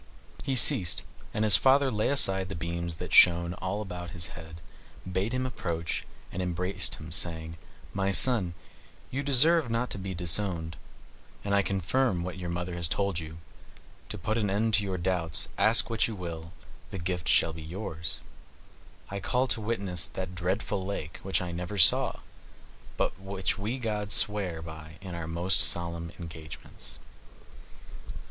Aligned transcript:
He 0.41 0.55
ceased; 0.55 1.03
and 1.31 1.43
his 1.43 1.57
father, 1.57 1.91
laying 1.91 2.13
aside 2.13 2.49
the 2.49 2.55
beams 2.55 2.95
that 2.95 3.13
shone 3.13 3.53
all 3.53 3.85
around 3.85 4.09
his 4.09 4.29
head, 4.33 4.59
bade 5.05 5.31
him 5.31 5.45
approach, 5.45 6.07
and 6.31 6.41
embracing 6.41 6.95
him, 6.97 7.11
said, 7.11 7.55
"My 7.93 8.09
son, 8.09 8.55
you 9.11 9.21
deserve 9.21 9.69
not 9.69 9.91
to 9.91 9.99
be 9.99 10.15
disowned, 10.15 10.75
and 11.43 11.53
I 11.53 11.61
confirm 11.61 12.23
what 12.23 12.39
your 12.39 12.49
mother 12.49 12.73
has 12.73 12.87
told 12.87 13.19
you. 13.19 13.37
To 14.09 14.17
put 14.17 14.39
an 14.39 14.49
end 14.49 14.73
to 14.73 14.83
your 14.83 14.97
doubts, 14.97 15.49
ask 15.55 15.87
what 15.87 16.07
you 16.07 16.15
will, 16.15 16.51
the 16.89 16.97
gift 16.97 17.27
shall 17.29 17.53
be 17.53 17.61
yours. 17.61 18.21
I 19.11 19.19
call 19.19 19.45
to 19.49 19.61
witness 19.61 20.07
that 20.07 20.33
dreadful 20.33 20.83
lake, 20.83 21.19
which 21.21 21.43
I 21.43 21.51
never 21.51 21.77
saw, 21.77 22.21
but 22.97 23.19
which 23.19 23.59
we 23.59 23.77
gods 23.77 24.15
swear 24.15 24.63
by 24.63 24.95
in 24.99 25.13
our 25.13 25.27
most 25.27 25.61
solemn 25.61 26.11
engagements." 26.19 26.97